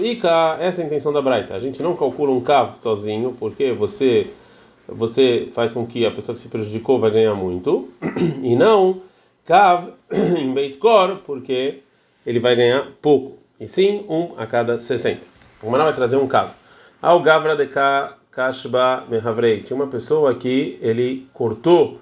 Ika, 0.00 0.56
essa 0.60 0.80
é 0.80 0.84
a 0.84 0.86
intenção 0.86 1.12
da 1.12 1.20
Braita. 1.20 1.54
A 1.54 1.58
gente 1.58 1.82
não 1.82 1.96
calcula 1.96 2.30
um 2.30 2.40
cav 2.40 2.76
sozinho, 2.78 3.34
porque 3.40 3.72
você 3.72 4.28
você 4.86 5.48
faz 5.52 5.72
com 5.72 5.84
que 5.84 6.06
a 6.06 6.12
pessoa 6.12 6.34
que 6.34 6.40
se 6.40 6.48
prejudicou 6.48 7.00
vai 7.00 7.10
ganhar 7.10 7.34
muito, 7.34 7.88
e 8.42 8.54
não 8.54 9.02
cav 9.44 9.88
em 10.38 10.54
beit 10.54 10.78
cor, 10.78 11.18
porque 11.26 11.80
ele 12.24 12.38
vai 12.38 12.54
ganhar 12.54 12.86
pouco, 13.02 13.38
e 13.58 13.66
sim 13.66 14.04
um 14.08 14.34
a 14.36 14.46
cada 14.46 14.78
60. 14.78 15.20
O 15.64 15.70
Maná 15.70 15.84
vai 15.84 15.94
trazer 15.94 16.18
um 16.18 16.28
cav. 16.28 16.50
Ao 17.02 17.18
Gavra 17.20 17.56
de 17.56 17.68
kashba 18.30 19.04
mehavrei. 19.08 19.62
Tinha 19.62 19.76
uma 19.76 19.88
pessoa 19.88 20.34
que 20.36 20.78
ele 20.80 21.26
cortou 21.32 21.98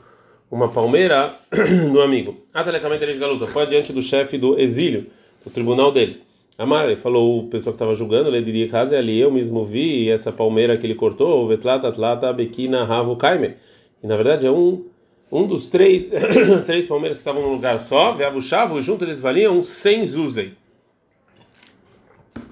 uma 0.50 0.68
palmeira 0.68 1.34
do 1.92 2.00
amigo. 2.00 2.36
Atelecamente 2.52 3.02
ele 3.02 3.12
de 3.12 3.18
galuta. 3.18 3.46
Foi 3.46 3.62
adiante 3.62 3.92
do 3.92 4.02
chefe 4.02 4.38
do 4.38 4.58
exílio, 4.58 5.06
do 5.44 5.50
tribunal 5.50 5.92
dele. 5.92 6.22
Amar, 6.56 6.96
falou 6.96 7.38
o 7.38 7.46
pessoal 7.48 7.72
que 7.72 7.76
estava 7.76 7.94
julgando, 7.94 8.28
ele 8.28 8.42
diria 8.42 8.68
casa 8.68 8.98
ali, 8.98 9.20
eu 9.20 9.30
mesmo 9.30 9.64
vi 9.64 10.10
essa 10.10 10.32
palmeira 10.32 10.76
que 10.76 10.84
ele 10.84 10.96
cortou, 10.96 11.46
vetlata 11.46 11.86
atlata 11.86 12.32
bekina 12.32 12.82
ravo 12.82 13.14
kaime. 13.14 13.54
E 14.02 14.06
na 14.06 14.16
verdade 14.16 14.46
é 14.46 14.50
um 14.50 14.84
um 15.30 15.46
dos 15.46 15.70
três 15.70 16.06
três 16.66 16.86
palmeiras 16.86 17.18
que 17.18 17.20
estavam 17.20 17.42
num 17.42 17.52
lugar 17.52 17.78
só, 17.78 18.12
veavuchavo, 18.12 18.82
junto 18.82 19.04
eles 19.04 19.20
valiam 19.20 19.62
100 19.62 20.04
zuzei. 20.04 20.52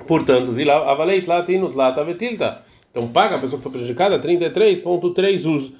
Portanto, 0.06 0.52
zila 0.52 1.42
tem 1.44 1.68
tlata 1.68 2.04
vetilta. 2.04 2.62
Então 2.90 3.08
paga 3.08 3.36
a 3.36 3.38
pessoa 3.40 3.58
que 3.58 3.64
foi 3.64 3.72
prejudicada 3.72 4.20
33.3 4.20 5.50
uz. 5.50 5.72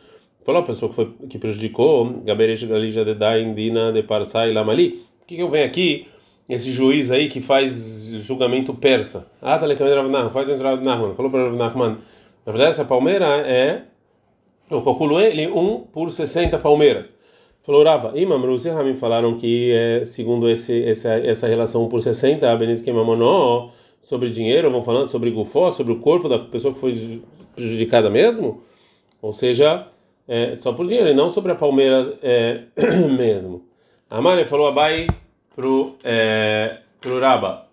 Falou 0.46 0.62
a 0.62 0.64
pessoa 0.64 0.88
que 0.88 0.94
foi 0.94 1.12
que 1.28 1.38
prejudicou, 1.38 2.22
gaberesh 2.24 2.64
galija 2.64 3.04
de 3.04 3.14
dain 3.14 3.52
dina 3.52 3.92
de 3.92 4.02
parsai 4.02 4.52
lamali. 4.52 5.02
O 5.22 5.26
que 5.26 5.36
que 5.36 5.42
eu 5.42 5.50
venho 5.50 5.66
aqui? 5.66 6.06
esse 6.48 6.70
juiz 6.70 7.10
aí 7.10 7.28
que 7.28 7.40
faz 7.40 7.72
julgamento 8.22 8.72
persa. 8.72 9.30
Ah, 9.42 9.58
tá 9.58 9.66
Rav 9.66 10.32
faz 10.32 10.48
entrar 10.48 10.70
Rav 10.70 10.84
Nachman. 10.84 11.14
Falou 11.14 11.30
para 11.30 11.44
Rav 11.44 11.56
Nachman. 11.56 11.98
Na 12.44 12.52
verdade, 12.52 12.70
essa 12.70 12.84
palmeira 12.84 13.26
é. 13.40 13.82
Eu 14.70 14.82
calculo 14.82 15.20
ele 15.20 15.46
um 15.46 15.80
por 15.80 16.10
60 16.10 16.58
palmeiras. 16.58 17.14
Falou 17.62 17.84
Rava, 17.84 18.12
Imam 18.18 18.40
Rusi 18.40 18.68
Ramim 18.68 18.94
falaram 18.94 19.36
que 19.36 19.72
é, 19.72 20.04
segundo 20.04 20.48
esse, 20.48 20.84
essa, 20.84 21.14
essa 21.14 21.48
relação 21.48 21.84
1 21.84 21.88
por 21.88 22.00
60, 22.00 22.48
a 22.48 22.56
Benis 22.56 22.84
Mamonó, 22.84 23.70
sobre 24.00 24.30
dinheiro, 24.30 24.70
vão 24.70 24.84
falando 24.84 25.08
sobre 25.08 25.30
gufó, 25.30 25.72
sobre 25.72 25.92
o 25.92 25.98
corpo 25.98 26.28
da 26.28 26.38
pessoa 26.38 26.72
que 26.74 26.80
foi 26.80 27.22
prejudicada 27.56 28.08
mesmo? 28.08 28.62
Ou 29.20 29.32
seja, 29.32 29.86
é, 30.28 30.54
só 30.56 30.72
por 30.72 30.86
dinheiro, 30.86 31.10
e 31.10 31.14
não 31.14 31.30
sobre 31.30 31.52
a 31.52 31.54
palmeira 31.54 32.18
é, 32.22 32.62
mesmo. 33.16 33.64
A 34.08 34.20
Maria 34.20 34.46
falou 34.46 34.68
Abai 34.68 35.06
pro, 35.54 35.96
é, 36.04 36.78
pro 37.00 37.20
Raba. 37.20 37.66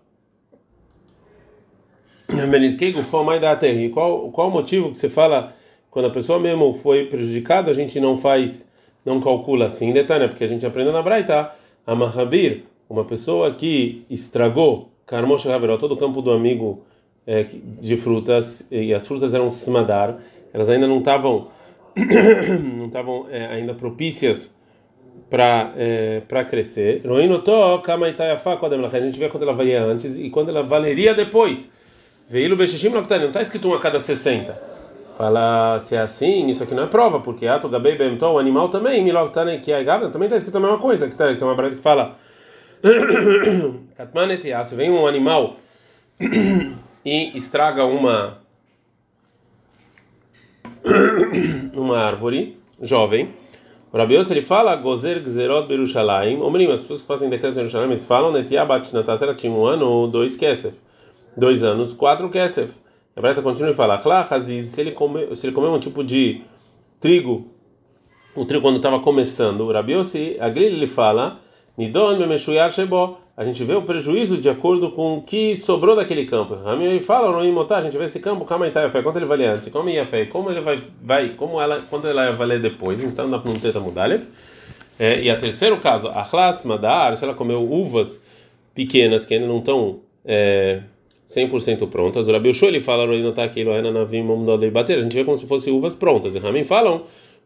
Qual, 3.92 4.30
qual 4.30 4.48
o 4.48 4.50
motivo 4.50 4.90
que 4.90 4.96
você 4.96 5.08
fala 5.08 5.54
quando 5.94 6.06
a 6.06 6.10
pessoa 6.10 6.40
mesmo 6.40 6.74
foi 6.74 7.06
prejudicada, 7.06 7.70
a 7.70 7.74
gente 7.74 8.00
não 8.00 8.18
faz, 8.18 8.68
não 9.04 9.20
calcula 9.20 9.66
assim, 9.66 9.92
detalhe, 9.92 10.24
né? 10.24 10.28
porque 10.28 10.42
a 10.42 10.48
gente 10.48 10.66
aprendeu 10.66 10.92
na 10.92 11.00
Braita, 11.00 11.52
a 11.86 11.94
Mahabir, 11.94 12.64
uma 12.90 13.04
pessoa 13.04 13.54
que 13.54 14.04
estragou 14.10 14.88
Karmosh 15.06 15.46
Haveró, 15.46 15.76
todo 15.78 15.92
o 15.92 15.96
campo 15.96 16.20
do 16.20 16.32
amigo 16.32 16.82
é, 17.24 17.46
de 17.80 17.96
frutas, 17.96 18.66
e 18.72 18.92
as 18.92 19.06
frutas 19.06 19.34
eram 19.34 19.46
smadar, 19.46 20.18
elas 20.52 20.68
ainda 20.68 20.88
não 20.88 20.98
estavam 20.98 21.46
não 22.76 22.86
estavam 22.86 23.26
é, 23.30 23.46
ainda 23.46 23.74
propícias 23.74 24.54
para 25.30 25.72
é, 25.76 26.20
para 26.20 26.44
crescer. 26.44 27.02
A 27.04 29.00
gente 29.00 29.18
vê 29.18 29.28
quando 29.28 29.42
ela 29.42 29.52
valia 29.52 29.82
antes 29.82 30.18
e 30.18 30.30
quando 30.30 30.48
ela 30.50 30.62
valeria 30.62 31.14
depois. 31.14 31.70
Veio 32.28 32.56
Bechishim 32.56 32.88
não 32.88 33.02
está 33.02 33.42
escrito 33.42 33.68
um 33.68 33.74
a 33.74 33.80
cada 33.80 34.00
60. 34.00 34.74
Fala 35.16 35.78
se 35.80 35.94
é 35.94 36.00
assim, 36.00 36.48
isso 36.48 36.64
aqui 36.64 36.74
não 36.74 36.84
é 36.84 36.86
prova, 36.86 37.20
porque 37.20 37.46
ato 37.46 37.68
gabei 37.68 37.96
bemton, 37.96 38.32
o 38.32 38.38
animal 38.38 38.68
também, 38.68 39.04
miloctane 39.04 39.60
que 39.60 39.70
é 39.70 39.84
gavna, 39.84 40.10
também 40.10 40.26
está 40.26 40.36
escrito 40.36 40.56
a 40.56 40.60
mesma 40.60 40.78
coisa, 40.78 41.08
que 41.08 41.14
tá, 41.14 41.26
tem 41.26 41.42
uma 41.42 41.54
breta 41.54 41.76
que 41.76 41.82
fala 41.82 42.16
Katmanet 43.96 44.42
se 44.66 44.74
vem 44.74 44.90
um 44.90 45.06
animal 45.06 45.54
e 47.04 47.36
estraga 47.38 47.84
uma 47.84 48.38
uma 51.74 51.98
árvore 51.98 52.58
jovem, 52.80 53.28
o 53.92 53.96
Rabi 53.96 54.14
Yossi, 54.14 54.32
ele 54.32 54.42
fala, 54.42 54.74
Gozer 54.76 55.22
Gzerot 55.22 55.68
Berushalayim, 55.68 56.40
Omrim, 56.40 56.70
as 56.70 56.80
pessoas 56.80 57.00
que 57.00 57.06
fazem 57.06 57.30
decretos 57.30 57.56
em 57.56 57.60
Jerusalém, 57.60 57.90
eles 57.90 58.04
falam, 58.04 58.32
Netiabat 58.32 58.92
Natas, 58.92 59.22
ela 59.22 59.34
tinha 59.34 59.52
um 59.52 59.64
ano 59.64 59.86
ou 59.86 60.08
dois 60.08 60.36
Kesef, 60.36 60.76
dois 61.36 61.62
anos, 61.62 61.92
quatro 61.92 62.28
Kesef. 62.28 62.72
A 63.16 63.20
Breta 63.20 63.40
continua 63.40 63.70
e 63.70 63.74
fala, 63.74 63.98
Klá, 63.98 64.26
Haziz, 64.28 64.66
se 64.66 64.80
ele 64.80 64.90
comeu 64.90 65.36
se 65.36 65.46
ele 65.46 65.54
comeu 65.54 65.72
um 65.72 65.78
tipo 65.78 66.02
de 66.02 66.42
trigo, 66.98 67.46
o 68.34 68.44
trigo 68.44 68.62
quando 68.62 68.78
estava 68.78 68.98
começando, 68.98 69.60
o 69.60 69.72
Rabi 69.72 69.92
Yossi, 69.92 70.36
a 70.40 70.48
Gril, 70.48 70.72
ele 70.72 70.88
fala, 70.88 71.38
Nidon 71.78 72.18
Memeshuyar 72.18 72.72
Shebo, 72.72 73.18
a 73.36 73.44
gente 73.44 73.64
vê 73.64 73.74
o 73.74 73.82
prejuízo 73.82 74.38
de 74.38 74.48
acordo 74.48 74.92
com 74.92 75.18
o 75.18 75.22
que 75.22 75.56
sobrou 75.56 75.96
daquele 75.96 76.24
campo. 76.24 76.54
Rami 76.54 77.00
fala, 77.00 77.32
não 77.32 77.44
imotar, 77.44 77.78
a 77.78 77.82
gente 77.82 77.98
vê 77.98 78.04
esse 78.04 78.20
campo, 78.20 78.44
calma 78.44 78.66
aí, 78.66 78.70
fé, 78.90 79.02
quanto 79.02 79.16
ele 79.16 79.26
vale 79.26 79.44
antes, 79.44 79.68
como 79.68 79.90
ia 79.90 80.06
fé, 80.06 80.26
como 80.26 80.50
ele 80.50 80.60
vai, 80.60 80.80
vai, 81.02 81.28
como 81.30 81.60
ela, 81.60 81.82
quanto 81.90 82.06
ela 82.06 82.26
vai 82.26 82.36
valer 82.36 82.60
depois. 82.60 83.02
Então 83.02 83.28
dá 83.28 83.38
para 83.38 83.50
não 83.50 83.58
ter 83.58 83.76
mudalha. 83.80 84.22
É, 84.98 85.20
e 85.20 85.28
a 85.28 85.36
terceiro 85.36 85.78
caso, 85.78 86.08
Achlas 86.08 86.64
Madar, 86.64 87.16
se 87.16 87.24
ela 87.24 87.34
comeu 87.34 87.68
uvas 87.68 88.22
pequenas 88.72 89.24
que 89.24 89.34
ainda 89.34 89.48
não 89.48 89.58
estão 89.58 90.00
é, 90.24 90.82
100% 91.28 91.88
prontas. 91.88 92.28
O 92.28 92.32
Rabi 92.32 92.50
Ushua, 92.50 92.68
ele 92.68 92.80
fala, 92.80 93.04
não 93.04 93.30
está 93.30 93.42
aqui, 93.42 93.64
bater. 94.70 94.98
A 94.98 95.02
gente 95.02 95.14
vê 95.14 95.24
como 95.24 95.36
se 95.36 95.46
fossem 95.46 95.72
uvas 95.72 95.96
prontas. 95.96 96.36
E 96.36 96.38
Rami 96.38 96.64
falam 96.64 97.02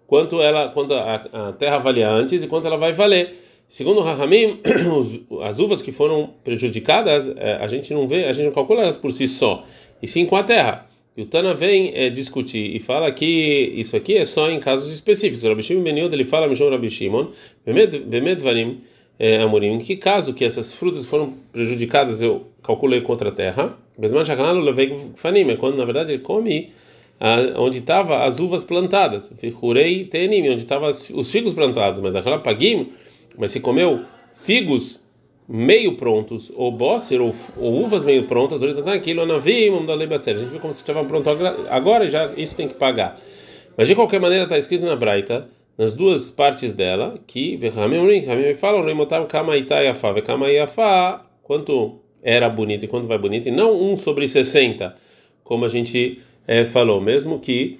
quanto 0.07 0.43
ela, 0.43 0.69
quanto 0.69 0.93
a, 0.93 1.15
a 1.15 1.53
terra 1.53 1.79
valia 1.79 2.11
antes 2.11 2.43
e 2.43 2.47
quanto 2.47 2.67
ela 2.67 2.77
vai 2.77 2.93
valer. 2.93 3.48
Segundo 3.69 4.01
Rahamim, 4.01 4.61
as 5.45 5.59
uvas 5.59 5.83
que 5.83 5.93
foram 5.93 6.31
prejudicadas, 6.43 7.29
é, 7.37 7.57
a 7.61 7.67
gente 7.67 7.93
não 7.93 8.09
vê, 8.09 8.25
a 8.25 8.33
gente 8.33 8.47
não 8.47 8.53
calcula 8.53 8.81
elas 8.81 8.97
por 8.97 9.13
si 9.13 9.29
só, 9.29 9.63
e 10.03 10.09
sim 10.09 10.25
com 10.25 10.37
a 10.37 10.43
terra. 10.43 10.87
E 11.15 11.23
o 11.23 11.27
Tana 11.27 11.53
vem 11.53 11.93
é, 11.95 12.09
discutir 12.09 12.75
e 12.75 12.79
fala 12.79 13.13
que 13.13 13.27
isso 13.27 13.95
aqui 13.95 14.17
é 14.17 14.25
só 14.25 14.51
em 14.51 14.59
casos 14.59 14.91
específicos. 14.91 15.45
O 15.45 15.49
Rabi 15.49 15.63
Shimon 15.63 15.87
ele 15.87 16.25
fala, 16.25 16.49
Mishon 16.49 16.71
Rabi 16.71 16.89
Shimon, 16.89 17.27
Bemedvarim 17.67 18.81
é, 19.19 19.43
Amorim, 19.43 19.75
em 19.75 19.79
que 19.81 19.97
caso 19.97 20.33
que 20.33 20.47
essas 20.47 20.75
frutas 20.75 21.05
foram 21.05 21.35
prejudicadas, 21.53 22.23
eu 22.23 22.47
calculei 22.63 23.03
contra 23.03 23.29
a 23.29 23.33
terra, 23.33 23.77
Besman 23.99 24.23
levei 24.63 25.11
Fanim, 25.17 25.51
é 25.51 25.57
quando 25.57 25.77
na 25.77 25.85
verdade 25.85 26.13
ele 26.13 26.23
come 26.23 26.71
onde 27.57 27.79
estava 27.79 28.25
as 28.25 28.39
uvas 28.39 28.63
plantadas, 28.63 29.35
Fihurei 29.39 30.05
Tenim, 30.05 30.49
onde 30.49 30.63
estavam 30.63 30.89
os 30.89 31.31
figos 31.33 31.53
plantados, 31.53 31.99
mas 31.99 32.15
aquela 32.15 32.39
Pagim 32.39 32.93
mas 33.39 33.53
se 33.53 33.61
comeu 33.61 34.01
figos 34.35 35.01
meio 35.49 35.97
prontos, 35.97 36.53
ou 36.55 36.71
bosser, 36.71 37.23
ou, 37.23 37.35
ou 37.57 37.83
uvas 37.83 38.05
meio 38.05 38.25
prontas, 38.25 38.63
aquilo 38.87 39.23
a 40.37 40.41
gente 40.41 40.51
viu 40.51 40.61
como 40.61 40.75
se 40.75 40.81
estava 40.81 41.03
pronto 41.05 41.31
agora 41.71 42.07
já 42.07 42.31
isso 42.37 42.55
tem 42.55 42.69
que 42.69 42.75
pagar. 42.75 43.19
Mas 43.77 43.89
de 43.89 43.95
qualquer 43.95 44.21
maneira 44.21 44.45
está 44.45 44.59
escrito 44.59 44.85
na 44.85 44.95
Braita, 44.95 45.49
nas 45.79 45.95
duas 45.95 46.31
partes 46.31 46.75
dela, 46.75 47.19
que 47.27 47.57
falam 48.57 48.83
quanto 51.43 52.01
era 52.23 52.49
bonito 52.51 52.85
e 52.85 52.89
quanto 52.89 53.07
vai 53.07 53.17
bonito, 53.17 53.49
e 53.49 53.53
não 53.53 53.81
um 53.81 53.97
sobre 53.97 54.29
60, 54.29 54.95
como 55.45 55.65
a 55.65 55.69
gente 55.69 56.21
é, 56.47 56.65
falou, 56.65 57.01
mesmo 57.01 57.39
que 57.39 57.79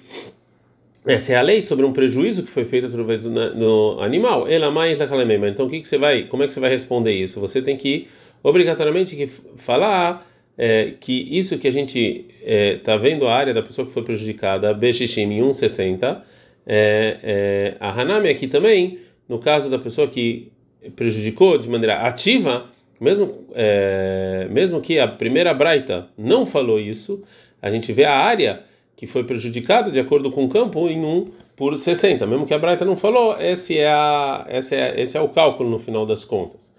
essa 1.11 1.33
é 1.33 1.35
a 1.37 1.41
lei 1.41 1.61
sobre 1.61 1.85
um 1.85 1.91
prejuízo 1.91 2.43
que 2.43 2.49
foi 2.49 2.65
feito 2.65 2.87
através 2.87 3.23
do, 3.23 3.29
do 3.31 3.97
animal. 4.01 4.47
Ela 4.47 4.69
mais 4.69 4.97
daquela 4.97 5.25
mesma. 5.25 5.49
Então, 5.49 5.65
o 5.65 5.69
que, 5.69 5.81
que 5.81 5.87
você 5.87 5.97
vai? 5.97 6.23
Como 6.23 6.43
é 6.43 6.47
que 6.47 6.53
você 6.53 6.59
vai 6.59 6.69
responder 6.69 7.11
isso? 7.11 7.39
Você 7.39 7.61
tem 7.61 7.75
que 7.75 8.07
obrigatoriamente 8.43 9.15
que 9.15 9.27
falar 9.57 10.25
é, 10.57 10.93
que 10.99 11.37
isso 11.37 11.57
que 11.57 11.67
a 11.67 11.71
gente 11.71 12.25
está 12.43 12.93
é, 12.93 12.97
vendo 12.97 13.27
a 13.27 13.33
área 13.33 13.53
da 13.53 13.61
pessoa 13.61 13.87
que 13.87 13.93
foi 13.93 14.03
prejudicada, 14.03 14.73
Beshishim 14.73 15.31
em 15.31 15.41
1,60, 15.41 16.21
é, 16.67 17.17
é, 17.23 17.75
a 17.79 17.89
Hanami 17.89 18.29
aqui 18.29 18.47
também, 18.47 18.99
no 19.27 19.39
caso 19.39 19.69
da 19.69 19.79
pessoa 19.79 20.07
que 20.07 20.51
prejudicou 20.95 21.57
de 21.57 21.67
maneira 21.69 22.01
ativa, 22.01 22.69
mesmo, 22.99 23.45
é, 23.55 24.47
mesmo 24.49 24.81
que 24.81 24.99
a 24.99 25.07
primeira 25.07 25.53
Braita 25.53 26.07
não 26.17 26.45
falou 26.45 26.79
isso, 26.79 27.23
a 27.61 27.71
gente 27.71 27.91
vê 27.91 28.05
a 28.05 28.17
área 28.17 28.61
que 28.99 29.07
foi 29.07 29.23
prejudicada 29.23 29.89
de 29.89 29.97
acordo 29.97 30.29
com 30.29 30.43
o 30.43 30.49
campo 30.49 30.89
em 30.89 30.99
1 31.05 31.31
por 31.55 31.77
60. 31.77 32.27
Mesmo 32.27 32.45
que 32.45 32.53
a 32.53 32.59
Braita 32.59 32.83
não 32.83 32.97
falou, 32.97 33.39
esse 33.39 33.77
é, 33.77 33.87
a, 33.87 34.45
esse 34.49 34.75
é, 34.75 35.01
esse 35.01 35.17
é 35.17 35.21
o 35.21 35.29
cálculo 35.29 35.69
no 35.69 35.79
final 35.79 36.05
das 36.05 36.25
contas. 36.25 36.69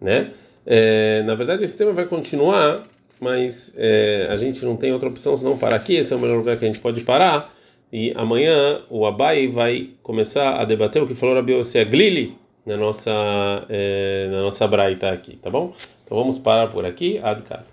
Né? 0.00 0.32
É, 0.66 1.22
na 1.22 1.36
verdade, 1.36 1.62
esse 1.62 1.78
tema 1.78 1.92
vai 1.92 2.06
continuar, 2.06 2.82
mas 3.20 3.72
é, 3.76 4.26
a 4.28 4.36
gente 4.36 4.64
não 4.64 4.76
tem 4.76 4.92
outra 4.92 5.08
opção 5.08 5.36
senão 5.36 5.56
parar 5.56 5.76
aqui. 5.76 5.94
Esse 5.94 6.12
é 6.12 6.16
o 6.16 6.18
melhor 6.18 6.38
lugar 6.38 6.56
que 6.56 6.64
a 6.64 6.66
gente 6.68 6.80
pode 6.80 7.00
parar. 7.02 7.54
E 7.92 8.12
amanhã 8.16 8.80
o 8.90 9.06
Abai 9.06 9.46
vai 9.46 9.90
começar 10.02 10.60
a 10.60 10.64
debater 10.64 11.00
o 11.00 11.06
que 11.06 11.14
falou 11.14 11.36
Rabi 11.36 11.52
Yossi 11.52 11.84
Glili 11.84 12.36
na 12.66 12.76
nossa, 12.76 13.12
é, 13.68 14.26
na 14.32 14.42
nossa 14.42 14.66
Braita 14.66 15.12
aqui, 15.12 15.36
tá 15.36 15.48
bom? 15.48 15.72
Então 16.04 16.18
vamos 16.18 16.40
parar 16.40 16.66
por 16.66 16.84
aqui. 16.84 17.20
Adkar. 17.22 17.64